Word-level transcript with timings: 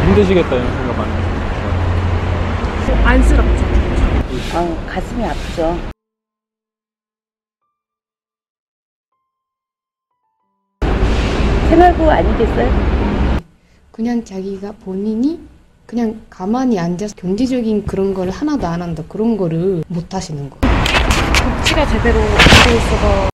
힘드시겠다 0.00 0.54
이런 0.56 0.76
생각 0.76 0.96
많이 0.98 1.12
했어요. 1.12 1.36
안쓰럽죠. 3.04 3.64
아, 4.54 4.86
가슴이 4.88 5.24
아프죠. 5.24 5.76
생활고 11.70 12.10
아니겠어요? 12.10 13.40
그냥 13.92 14.24
자기가 14.24 14.72
본인이 14.84 15.40
그냥 15.86 16.20
가만히 16.28 16.78
앉아서 16.78 17.14
경제적인 17.16 17.86
그런 17.86 18.12
걸 18.14 18.30
하나도 18.30 18.66
안 18.66 18.82
한다. 18.82 19.02
그런 19.08 19.36
거를 19.36 19.82
못 19.88 20.12
하시는 20.12 20.50
거. 20.50 20.58
복지가 20.60 21.86
제대로 21.86 22.18
안 22.20 22.26
돼 22.68 22.76
있어서 22.76 23.28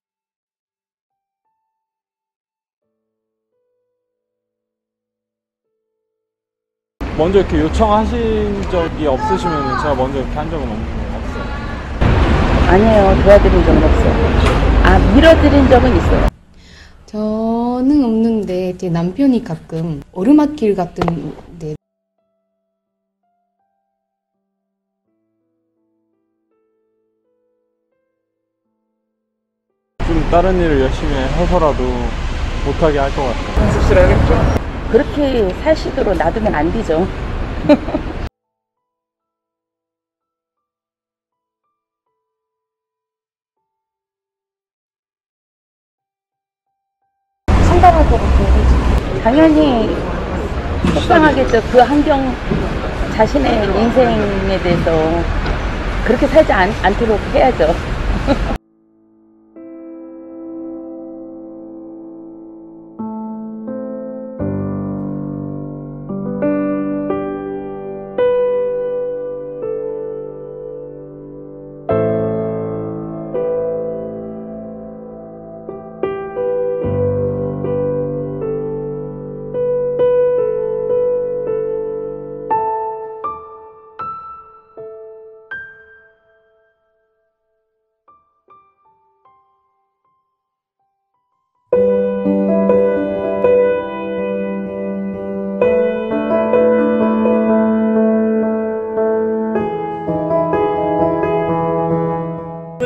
먼저 7.17 7.39
이렇게 7.39 7.59
요청하신 7.59 8.61
적이 8.71 9.07
없으시면 9.07 9.77
제가 9.81 9.95
먼저 9.95 10.19
이렇게 10.19 10.33
한 10.35 10.49
적은 10.49 10.63
없는 10.67 10.85
것 10.87 11.11
같아요. 11.13 12.69
아니에요. 12.69 13.23
도와드린 13.23 13.63
적은 13.65 13.83
없어요. 13.83 14.13
아, 14.83 15.13
밀어드린 15.15 15.69
적은 15.69 15.95
있어요. 15.97 16.27
저는 17.05 18.03
없는데 18.03 18.75
제 18.77 18.89
남편이 18.89 19.43
가끔 19.43 20.01
오르막길 20.11 20.75
같은 20.75 21.33
데 21.59 21.75
좀 30.05 30.21
다른 30.29 30.59
일을 30.59 30.81
열심히 30.81 31.13
해서라도 31.13 31.83
못하게 32.65 32.99
할 32.99 33.09
것 33.11 33.23
같아요. 33.23 34.62
그렇게 34.93 35.49
살시도록 35.63 36.15
놔두면 36.15 36.53
안 36.53 36.71
되죠. 36.71 37.07
상담할 47.47 48.07
것 48.07 48.21
같아요. 48.21 49.21
당연히 49.23 49.97
속상하겠죠. 50.93 51.59
그 51.71 51.79
환경 51.79 52.31
자신의 53.15 53.65
인생에 53.65 54.59
대해서 54.61 55.23
그렇게 56.05 56.27
살지 56.27 56.53
않, 56.53 56.69
않도록 56.83 57.19
해야죠. 57.33 57.73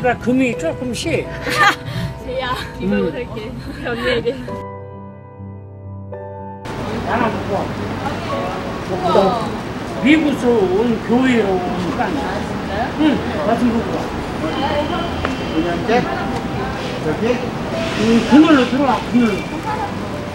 해가 0.07 0.17
금이 0.19 0.57
조금씩. 0.57 1.27
제야 2.23 2.55
이걸로 2.79 3.07
음. 3.07 3.11
살게 3.11 3.51
언니에게. 3.89 4.35
나눠 7.05 7.27
먹고 7.27 7.65
먹고 8.89 10.03
미국에서 10.03 10.47
온 10.49 11.07
교회로 11.07 11.49
온 11.49 11.81
시간이야 11.81 12.25
응 12.99 13.45
같은 13.47 13.61
거고 13.73 13.99
그냥게 15.53 15.89
여기? 17.07 17.27
음, 17.99 18.27
그늘로 18.29 18.65
들어와 18.69 18.99
그늘로. 19.11 19.31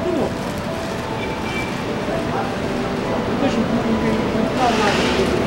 그리고 0.04 0.28
이것이 3.38 3.56
무슨 3.58 3.86
게 4.02 4.04
있구나 4.12 5.41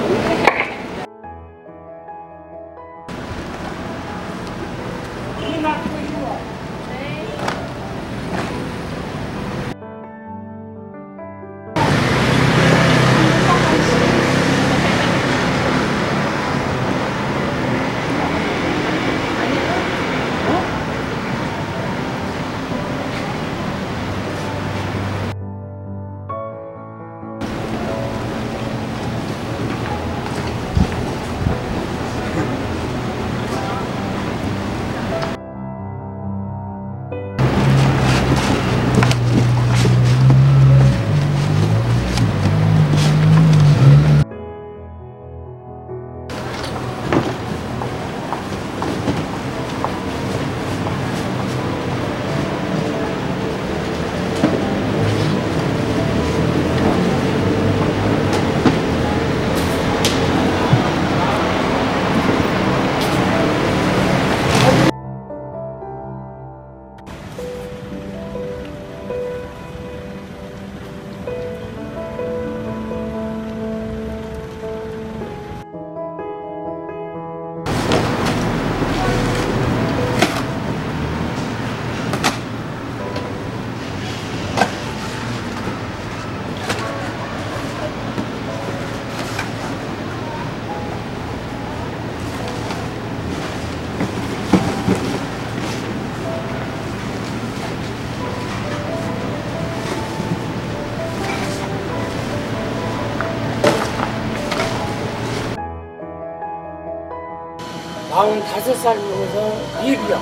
95살 108.16 108.96
먹어서 108.96 109.82
리비아. 109.84 110.18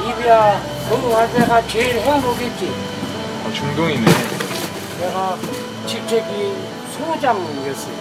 리비아 0.00 0.60
건강할 0.90 1.32
때가 1.32 1.64
제일 1.68 2.00
행복했지. 2.00 2.72
아, 3.46 3.52
중동이네. 3.52 4.04
내가 5.00 5.38
직책이 5.86 6.56
소장이었어요. 6.96 7.94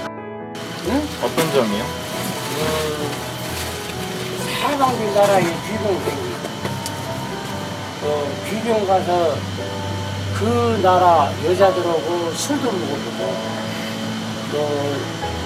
응? 0.87 1.07
어떤 1.21 1.53
점이요? 1.53 1.83
그 2.49 2.57
사방비 4.61 5.13
나라의 5.13 5.45
귀병생이 5.45 6.33
어, 8.01 8.05
그 8.43 8.49
귀병 8.49 8.87
가서 8.87 9.35
그 10.39 10.79
나라 10.81 11.31
여자들하고 11.45 12.31
술도 12.33 12.71
먹어보고 12.71 13.35
또 14.51 14.55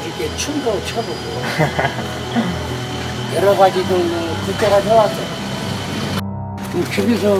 이렇게 0.06 0.36
춤도 0.38 0.86
춰보고 0.86 1.18
여러 3.36 3.56
가지 3.56 3.86
좀 3.88 4.38
그때가 4.46 4.82
좋았어. 4.82 5.16
그 6.72 6.92
집에서 6.92 7.38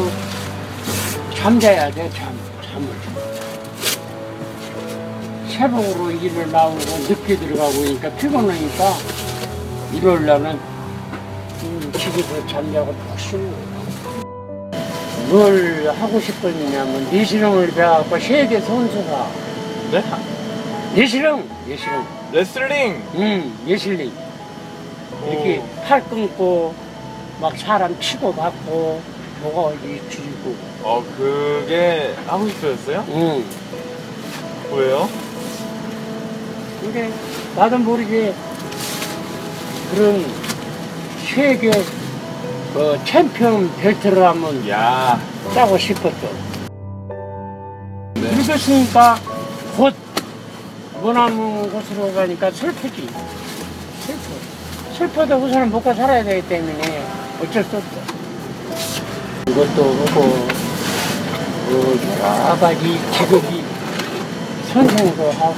잠자야 1.36 1.90
돼, 1.92 2.10
잠, 2.10 2.38
잠을. 2.62 2.88
새벽으로 5.48 6.12
일을 6.12 6.52
나오고 6.52 6.78
늦게 7.10 7.36
들어가고 7.38 7.72
그러니까 7.72 8.10
피곤하니까 8.12 8.94
일요일 9.94 10.26
날은 10.26 10.60
음, 11.64 11.92
집에서 11.98 12.46
잠자고 12.48 12.94
푹 12.94 13.32
거야. 13.32 13.68
뭘 15.30 15.92
하고 16.00 16.20
싶었냐면 16.20 17.10
내시령을 17.12 17.72
배워갖고 17.72 18.20
세계 18.20 18.60
선수가 18.62 19.28
네? 19.92 20.04
내시령 20.96 21.48
내시령 21.68 22.08
레슬링! 22.32 23.02
음 23.16 23.60
레슬링 23.68 24.12
이렇게 25.32 25.62
팔 25.86 26.04
끊고 26.10 26.74
막 27.40 27.58
사람 27.58 28.00
치고 28.00 28.34
받고 28.34 29.02
뭐가 29.42 29.62
어디 29.70 30.02
쥐고 30.10 30.56
어, 30.84 31.04
그게 31.18 32.16
하고 32.26 32.48
싶으셨어요? 32.50 33.06
응 33.10 33.46
왜요? 34.72 35.10
근데 36.82 37.12
나도 37.56 37.78
모르게 37.80 38.34
그런 39.92 40.26
세계 41.26 41.72
그 42.74 43.00
챔피언 43.06 43.74
벨트를 43.78 44.24
한번 44.24 44.68
야, 44.70 45.20
따고 45.54 45.78
싶었어. 45.78 46.28
네. 48.14 48.22
늙었으니까 48.36 49.18
곧 49.76 49.94
머나먼 51.02 51.72
곳으로 51.72 52.14
가니까 52.14 52.52
슬프지. 52.52 53.08
슬퍼. 54.06 54.57
슬퍼도 54.98 55.36
우선은 55.36 55.72
먹고 55.72 55.94
살아야 55.94 56.24
되기 56.24 56.48
때문에 56.48 57.06
어쩔 57.40 57.64
수 57.64 57.78
없어. 57.78 57.88
이것도 59.48 59.84
하고, 59.84 60.48
그 61.68 62.00
여러 62.20 62.60
가지 62.60 63.00
직업이 63.12 63.64
선생도 64.74 65.32
하고, 65.34 65.56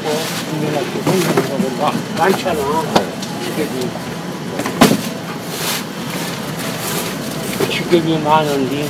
국민학교 0.52 1.02
선생도 1.04 1.54
하고, 1.54 1.64
막 1.80 1.94
많잖아. 2.18 2.60
직업이. 3.46 3.90
그 7.60 7.70
직업이 7.70 8.18
많은데, 8.18 8.90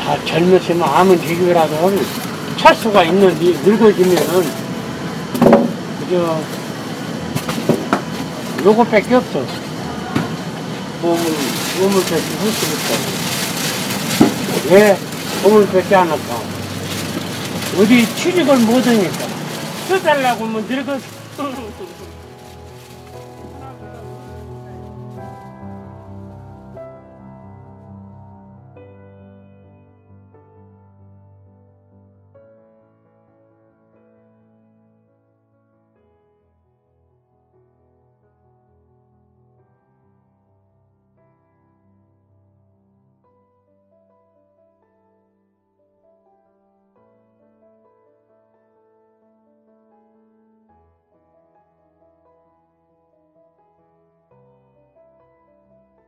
다 0.00 0.16
젊었으면 0.24 0.88
아무 0.88 1.20
직업이라도 1.20 1.92
찰 2.56 2.72
수가 2.76 3.02
있는데, 3.02 3.46
늙어지면은, 3.68 4.48
그저, 5.98 6.38
요것밖에 8.64 9.16
없어. 9.16 9.71
몸을, 11.02 11.18
몸을 11.80 12.00
수가 12.52 12.72
없어. 12.72 12.94
왜 14.70 14.96
몸을 15.42 15.66
뺏지 15.68 15.94
않을까? 15.96 16.40
어디 17.76 18.06
취직을 18.14 18.56
못하니까. 18.58 19.26
써달라고 19.88 20.46
하면 20.46 20.64
늙어. 20.68 20.98